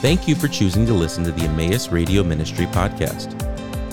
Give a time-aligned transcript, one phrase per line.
[0.00, 3.36] Thank you for choosing to listen to the Emmaus Radio Ministry podcast.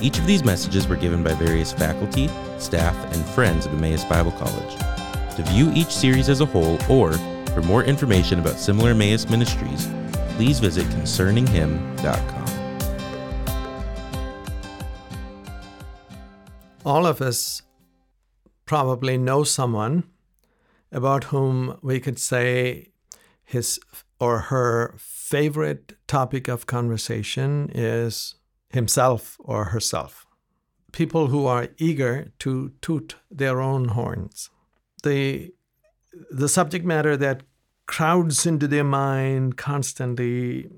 [0.02, 4.32] Each of these messages were given by various faculty, staff, and friends of Emmaus Bible
[4.32, 4.78] College.
[5.36, 7.12] To view each series as a whole or
[7.48, 9.90] for more information about similar Emmaus ministries,
[10.38, 12.46] please visit concerninghim.com.
[16.86, 17.64] All of us
[18.66, 20.06] probably know someone
[20.90, 22.92] about whom we could say
[23.44, 23.78] his
[24.20, 28.36] or her favorite topic of conversation is
[28.70, 30.26] himself or herself.
[30.92, 34.50] People who are eager to toot their own horns.
[35.04, 35.54] The,
[36.32, 37.44] the subject matter that
[37.86, 40.70] crowds into their mind constantly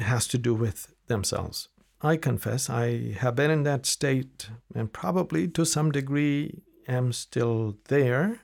[0.00, 1.68] has to do with themselves.
[2.02, 7.76] I confess I have been in that state and probably to some degree am still
[7.88, 8.40] there.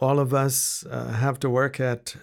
[0.00, 2.16] All of us uh, have to work at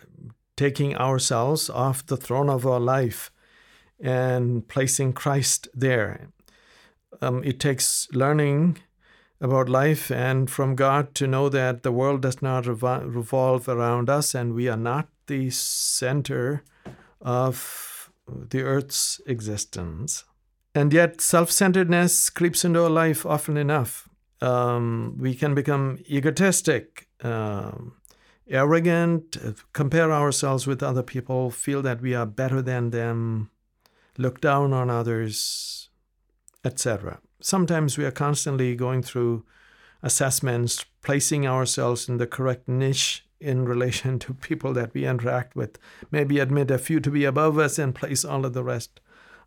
[0.59, 3.31] taking ourselves off the throne of our life
[3.98, 6.27] and placing Christ there.
[7.21, 8.77] Um, it takes learning
[9.40, 14.35] about life and from God to know that the world does not revolve around us
[14.35, 16.65] and we are not the center
[17.21, 20.26] of the earth's existence.
[20.76, 24.10] And yet, self centeredness creeps into our life often enough.
[24.41, 27.07] Um, we can become egotistic.
[27.24, 27.93] Um,
[28.50, 33.50] arrogant, uh, compare ourselves with other people, feel that we are better than them,
[34.18, 35.90] look down on others,
[36.66, 37.20] etc.
[37.42, 39.46] Sometimes we are constantly going through
[40.02, 45.77] assessments, placing ourselves in the correct niche in relation to people that we interact with,
[46.12, 49.00] maybe admit a few to be above us and place all of the rest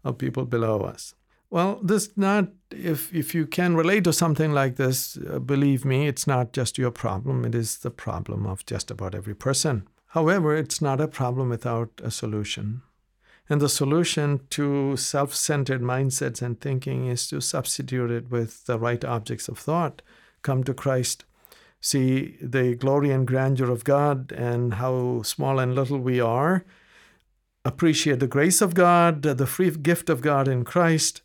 [0.05, 1.15] of people below us.
[1.53, 6.09] Well, this not if if you can relate to something like this, uh, believe me,
[6.09, 7.45] it's not just your problem.
[7.45, 9.87] It is the problem of just about every person.
[10.07, 12.81] However, it's not a problem without a solution.
[13.51, 19.05] And the solution to self-centered mindsets and thinking is to substitute it with the right
[19.05, 20.01] objects of thought.
[20.41, 21.27] Come to Christ,
[21.83, 26.65] see the glory and grandeur of God and how small and little we are.
[27.63, 31.21] Appreciate the grace of God, the free gift of God in Christ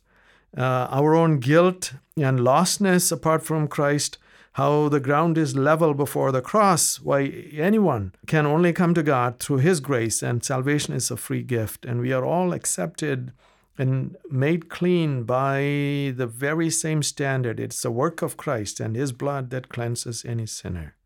[0.56, 4.18] uh, our own guilt and lostness apart from Christ,
[4.52, 9.38] how the ground is level before the cross, why anyone can only come to God
[9.38, 11.84] through His grace, and salvation is a free gift.
[11.84, 13.32] And we are all accepted
[13.76, 17.60] and made clean by the very same standard.
[17.60, 20.96] It's the work of Christ and His blood that cleanses any sinner.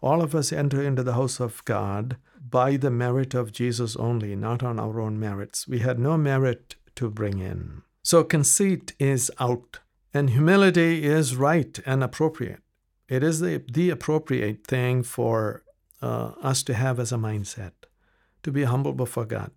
[0.00, 2.16] All of us enter into the house of God
[2.48, 5.66] by the merit of Jesus only, not on our own merits.
[5.66, 7.82] We had no merit to bring in.
[8.02, 9.78] So conceit is out,
[10.12, 12.60] and humility is right and appropriate.
[13.08, 15.62] It is the, the appropriate thing for
[16.00, 17.72] uh, us to have as a mindset,
[18.42, 19.52] to be humble before God.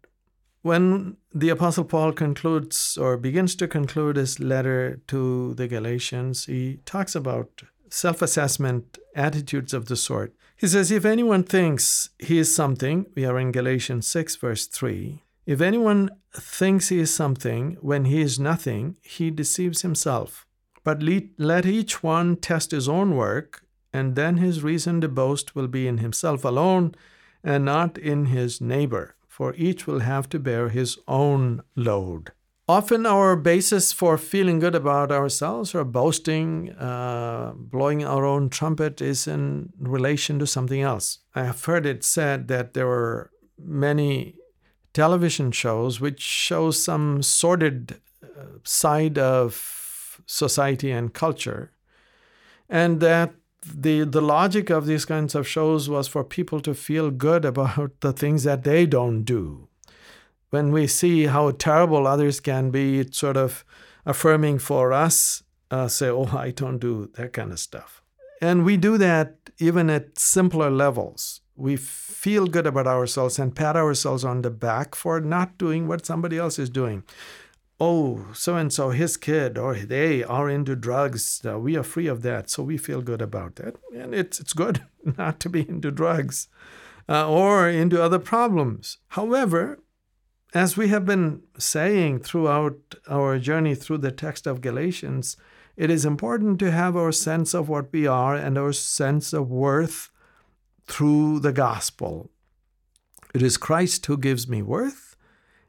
[0.61, 6.79] When the Apostle Paul concludes or begins to conclude his letter to the Galatians, he
[6.85, 10.33] talks about self assessment attitudes of the sort.
[10.55, 15.21] He says, If anyone thinks he is something, we are in Galatians 6, verse 3,
[15.45, 20.45] if anyone thinks he is something when he is nothing, he deceives himself.
[20.83, 21.01] But
[21.37, 23.63] let each one test his own work,
[23.93, 26.95] and then his reason to boast will be in himself alone
[27.43, 32.31] and not in his neighbor, for each will have to bear his own load.
[32.67, 39.01] Often, our basis for feeling good about ourselves or boasting, uh, blowing our own trumpet,
[39.01, 41.19] is in relation to something else.
[41.35, 43.29] I have heard it said that there were
[43.59, 44.35] many
[44.95, 51.71] television shows which show some sordid uh, side of society and culture.
[52.69, 57.11] And that the the logic of these kinds of shows was for people to feel
[57.11, 59.67] good about the things that they don't do.
[60.49, 63.65] When we see how terrible others can be it's sort of
[64.05, 68.01] affirming for us uh, say oh i don't do that kind of stuff.
[68.41, 73.75] And we do that even at simpler levels we feel good about ourselves and pat
[73.75, 77.03] ourselves on the back for not doing what somebody else is doing.
[77.79, 81.41] Oh, so and so, his kid, or they are into drugs.
[81.45, 83.75] Uh, we are free of that, so we feel good about that.
[83.93, 84.83] And it's, it's good
[85.17, 86.47] not to be into drugs
[87.09, 88.97] uh, or into other problems.
[89.09, 89.79] However,
[90.53, 92.77] as we have been saying throughout
[93.09, 95.35] our journey through the text of Galatians,
[95.75, 99.51] it is important to have our sense of what we are and our sense of
[99.51, 100.09] worth
[100.87, 102.31] through the gospel.
[103.33, 105.15] It is Christ who gives me worth,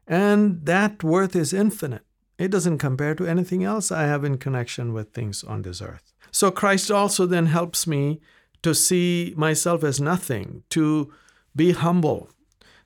[0.07, 2.03] and that worth is infinite.
[2.37, 6.13] It doesn't compare to anything else I have in connection with things on this earth.
[6.31, 8.21] So Christ also then helps me
[8.61, 11.11] to see myself as nothing, to
[11.55, 12.29] be humble,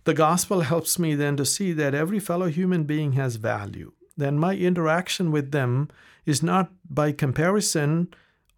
[0.03, 3.91] the gospel helps me then to see that every fellow human being has value.
[4.17, 5.89] Then my interaction with them
[6.25, 8.07] is not by comparison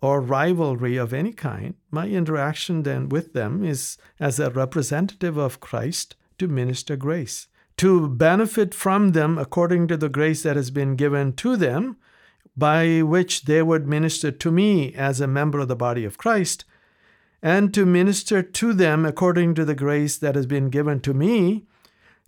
[0.04, 1.76] or rivalry of any kind.
[1.90, 7.48] My interaction then with them is as a representative of Christ to minister grace,
[7.78, 11.96] to benefit from them according to the grace that has been given to them,
[12.58, 16.66] by which they would minister to me as a member of the body of Christ
[17.42, 21.66] and to minister to them according to the grace that has been given to me,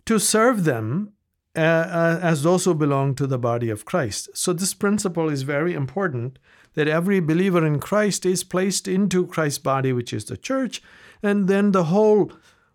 [0.06, 1.12] to serve them
[1.54, 4.30] uh, uh, as those who belong to the body of Christ.
[4.34, 6.38] So, this principle is very important
[6.76, 10.80] that every believer in Christ is placed into Christ's body, which is the church,
[11.22, 12.30] and then the whole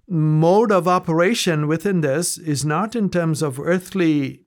[0.08, 4.46] mode of operation within this is not in terms of earthly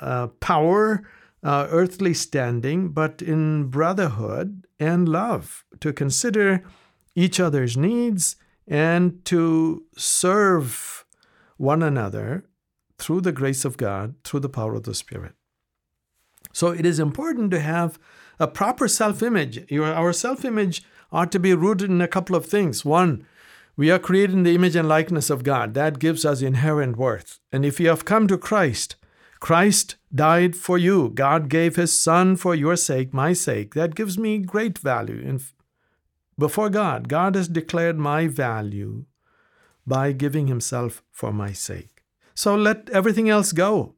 [0.00, 1.08] uh, power,
[1.42, 6.62] uh, earthly standing, but in brotherhood and love, to consider
[7.14, 8.36] each other's needs
[8.66, 11.06] and to serve
[11.56, 12.44] one another
[12.98, 15.32] through the grace of God, through the power of the Spirit.
[16.52, 17.98] So it is important to have
[18.38, 19.70] a proper self image.
[19.72, 22.84] Our self image ought to be rooted in a couple of things.
[22.84, 23.26] One,
[23.76, 25.74] we are created in the image and likeness of God.
[25.74, 27.40] That gives us inherent worth.
[27.52, 28.96] And if you have come to Christ,
[29.40, 31.10] Christ died for you.
[31.14, 33.74] God gave his Son for your sake, my sake.
[33.74, 35.20] That gives me great value.
[35.20, 35.40] In,
[36.38, 37.08] before God.
[37.08, 39.04] God has declared my value
[39.86, 42.02] by giving Himself for my sake.
[42.34, 43.94] So let everything else go.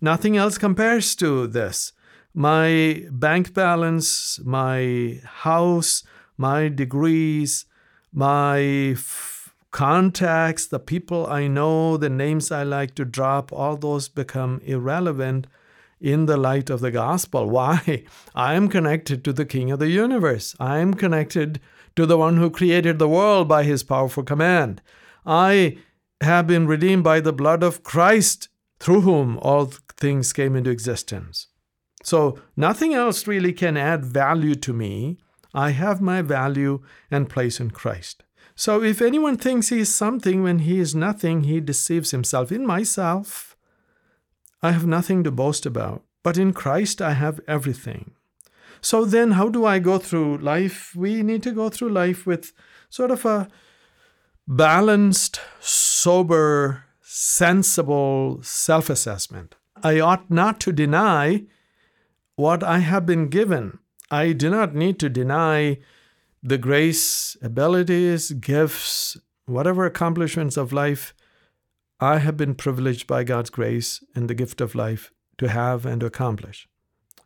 [0.00, 1.92] Nothing else compares to this.
[2.38, 6.02] My bank balance, my house,
[6.36, 7.64] my degrees,
[8.12, 8.60] my
[8.92, 14.60] f- contacts, the people I know, the names I like to drop, all those become
[14.66, 15.46] irrelevant
[15.98, 17.48] in the light of the gospel.
[17.58, 18.04] Why?
[18.34, 20.54] I am connected to the King of the universe.
[20.60, 21.58] I am connected
[21.96, 24.82] to the one who created the world by his powerful command.
[25.24, 25.78] I
[26.20, 31.46] have been redeemed by the blood of Christ, through whom all things came into existence.
[32.06, 35.18] So nothing else really can add value to me.
[35.52, 36.80] I have my value
[37.10, 38.22] and place in Christ.
[38.54, 42.52] So if anyone thinks he is something when he is nothing, he deceives himself.
[42.52, 43.56] In myself,
[44.62, 48.12] I have nothing to boast about, but in Christ I have everything.
[48.80, 50.94] So then, how do I go through life?
[50.94, 52.52] We need to go through life with
[52.88, 53.48] sort of a
[54.46, 59.56] balanced, sober, sensible self assessment.
[59.82, 61.46] I ought not to deny
[62.36, 63.78] what I have been given.
[64.10, 65.78] I do not need to deny
[66.42, 69.16] the grace, abilities, gifts,
[69.46, 71.14] whatever accomplishments of life
[71.98, 76.00] I have been privileged by God's grace and the gift of life to have and
[76.00, 76.68] to accomplish.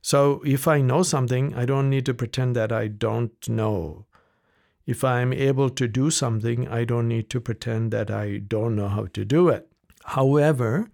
[0.01, 4.07] So if I know something, I don't need to pretend that I don't know.
[4.87, 8.89] If I'm able to do something, I don't need to pretend that I don't know
[8.89, 9.69] how to do it.
[10.05, 10.91] However,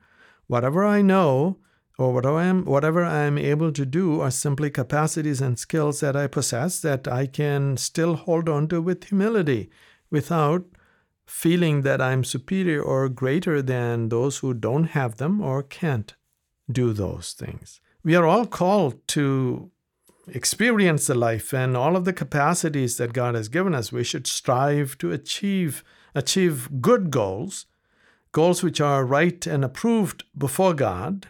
[0.48, 1.58] whatever I know
[1.98, 6.00] or whatever I am, whatever I am able to do are simply capacities and skills
[6.00, 9.70] that I possess that I can still hold on to with humility
[10.10, 10.64] without
[11.26, 16.14] feeling that I'm superior or greater than those who don't have them or can't
[16.70, 19.72] do those things we are all called to
[20.28, 23.90] experience the life and all of the capacities that God has given us.
[23.90, 25.82] We should strive to achieve
[26.14, 27.66] achieve good goals,
[28.30, 31.26] goals which are right and approved before God.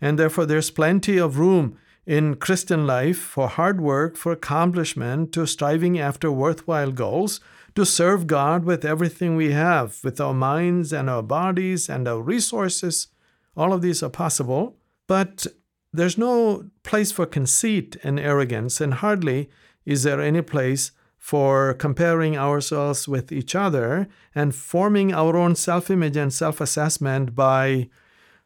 [0.00, 1.76] And therefore there's plenty of room
[2.06, 7.40] in Christian life for hard work, for accomplishment, to striving after worthwhile goals,
[7.74, 12.20] to serve God with everything we have, with our minds and our bodies and our
[12.20, 13.08] resources.
[13.56, 14.76] All of these are possible.
[15.06, 15.46] But
[15.92, 19.50] there's no place for conceit and arrogance, and hardly
[19.84, 25.90] is there any place for comparing ourselves with each other and forming our own self
[25.90, 27.88] image and self assessment by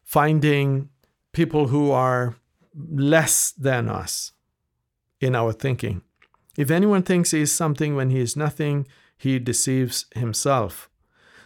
[0.02, 0.88] finding
[1.34, 2.36] people who are
[2.74, 4.32] less than us
[5.20, 6.02] in our thinking.
[6.56, 8.86] If anyone thinks he is something when he is nothing,
[9.16, 10.88] he deceives himself.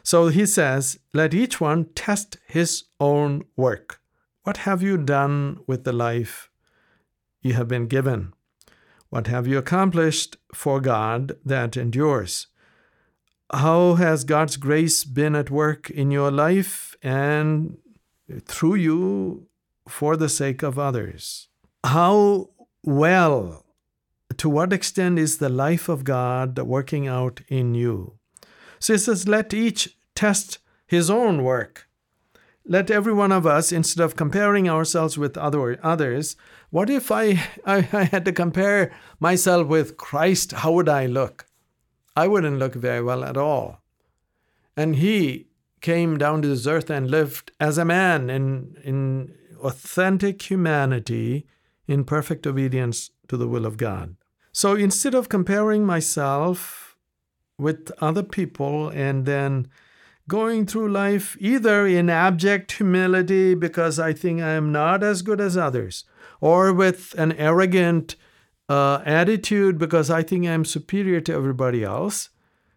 [0.03, 4.01] So he says, Let each one test his own work.
[4.45, 6.51] What have you done with the life
[7.43, 8.33] you have been given?
[9.11, 12.47] What have you accomplished for God that endures?
[13.53, 17.79] How has God's grace been at work in your life and
[18.45, 19.48] through you
[19.89, 21.49] for the sake of others?
[21.85, 22.51] How
[22.83, 23.65] well,
[24.37, 28.19] to what extent is the life of God working out in you?
[28.79, 31.89] So it says, let each test his own work
[32.69, 36.37] let every one of us, instead of comparing ourselves with other others,
[36.71, 40.53] what if I, I, I, had to compare myself with Christ?
[40.53, 41.47] How would I look?
[42.15, 43.81] I wouldn't look very well at all.
[44.77, 45.49] And He
[45.81, 51.47] came down to this earth and lived as a man in, in authentic humanity
[51.87, 54.17] in perfect obedience to the will of God.
[54.53, 56.97] So instead of comparing myself
[57.59, 59.69] with other people and then
[60.29, 65.41] going through life either in abject humility because I think I am not as good
[65.41, 66.05] as others,
[66.41, 68.15] or with an arrogant
[68.69, 72.29] uh, attitude because I think I'm superior to everybody else,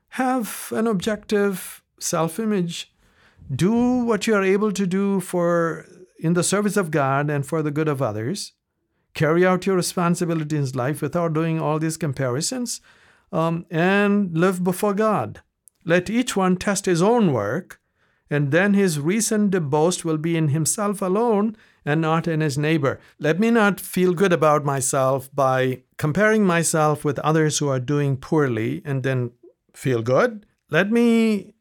[0.09, 2.93] have an objective self image.
[3.53, 5.85] Do what you are able to do for
[6.21, 8.53] in the service of God and for the good of others.
[9.13, 12.79] Carry out your responsibilities in life without doing all these comparisons
[13.31, 15.41] um, and live before God.
[15.83, 17.81] Let each one test his own work,
[18.29, 22.57] and then his reason to boast will be in himself alone and not in his
[22.57, 22.99] neighbor.
[23.19, 28.15] Let me not feel good about myself by comparing myself with others who are doing
[28.15, 29.31] poorly and then
[29.73, 30.45] feel good.
[30.69, 31.55] Let me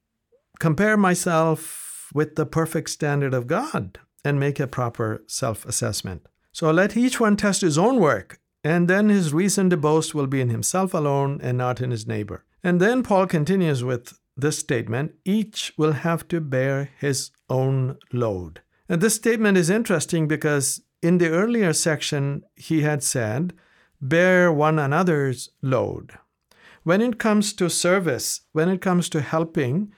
[0.61, 6.27] compare myself with the perfect standard of God and make a proper self assessment.
[6.53, 10.27] So let each one test his own work, and then his reason to boast will
[10.27, 12.45] be in himself alone and not in his neighbor.
[12.63, 18.61] And then Paul continues with this statement each will have to bear his own load.
[18.89, 23.53] And this statement is interesting because in the earlier section, he had said,
[24.01, 26.13] bear one another's load.
[26.83, 29.93] When it comes to service, when it comes to helping,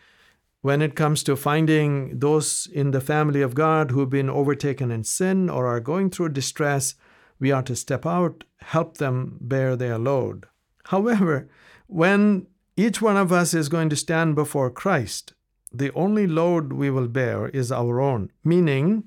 [0.63, 5.05] when it comes to finding those in the family of God who've been overtaken in
[5.05, 6.95] sin or are going through distress,
[7.39, 10.47] we are to step out, help them bear their load.
[10.85, 11.49] However,
[11.89, 15.35] when each one of us is going to stand before Christ.
[15.73, 19.05] The only load we will bear is our own, meaning,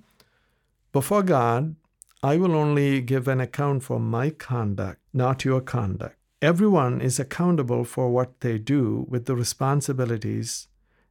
[0.91, 1.75] before God,
[2.21, 6.17] I will only give an account for my conduct, not your conduct.
[6.41, 10.67] Everyone is accountable for what they do with the responsibilities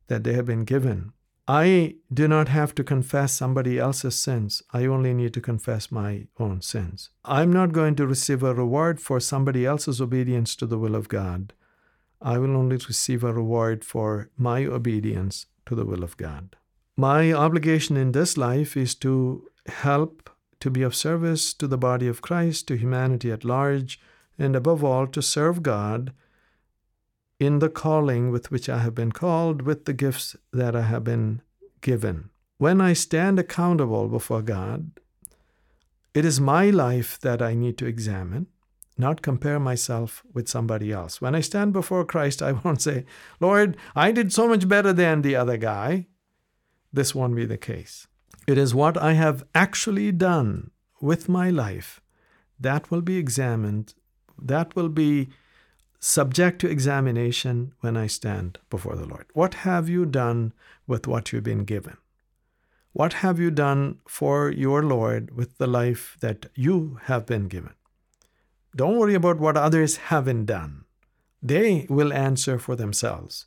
[0.08, 1.12] that they have been given.
[1.46, 4.62] I do not have to confess somebody else's sins.
[4.72, 7.10] I only need to confess my own sins.
[7.24, 11.08] I'm not going to receive a reward for somebody else's obedience to the will of
[11.08, 11.52] God.
[12.22, 16.56] I will only receive a reward for my obedience to the will of God.
[16.96, 20.30] My obligation in this life is to help
[20.60, 24.00] to be of service to the body of Christ, to humanity at large,
[24.38, 26.14] and above all, to serve God
[27.38, 31.04] in the calling with which I have been called, with the gifts that I have
[31.04, 31.42] been
[31.80, 32.30] given.
[32.58, 34.92] When I stand accountable before God,
[36.14, 38.46] it is my life that I need to examine
[38.96, 41.20] not compare myself with somebody else.
[41.20, 43.04] When I stand before Christ, I won't say,
[43.40, 46.06] Lord, I did so much better than the other guy.
[46.92, 48.06] This won't be the case.
[48.46, 52.00] It is what I have actually done with my life
[52.60, 53.94] that will be examined,
[54.40, 55.28] that will be
[56.04, 59.24] subject to examination when I stand before the Lord.
[59.32, 60.52] What have you done
[60.86, 61.96] with what you've been given?
[62.92, 67.72] What have you done for your Lord with the life that you have been given?
[68.76, 70.84] Don't worry about what others haven't done.
[71.42, 73.46] They will answer for themselves.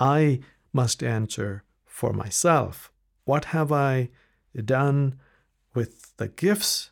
[0.00, 0.40] I
[0.72, 2.90] must answer for myself.
[3.24, 4.08] What have I
[4.56, 5.20] done
[5.72, 6.90] with the gifts,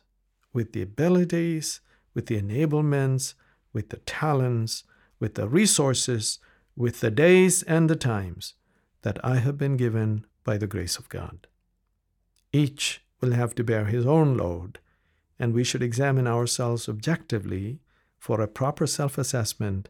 [0.53, 1.81] with the abilities,
[2.13, 3.33] with the enablements,
[3.73, 4.85] with the talents,
[5.21, 6.39] with the resources,
[6.75, 8.55] with the days and the times
[9.03, 11.47] that I have been given by the grace of God?
[12.51, 14.79] Each will have to bear his own load
[15.41, 17.79] and we should examine ourselves objectively
[18.19, 19.89] for a proper self assessment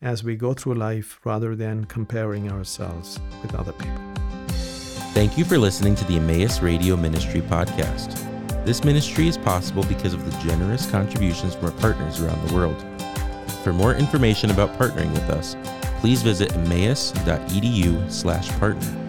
[0.00, 3.98] as we go through life rather than comparing ourselves with other people.
[5.14, 8.14] Thank you for listening to the Emmaus Radio Ministry podcast.
[8.64, 12.93] This ministry is possible because of the generous contributions from our partners around the world.
[13.64, 15.56] For more information about partnering with us,
[16.00, 19.03] please visit emmaus.edu/partner.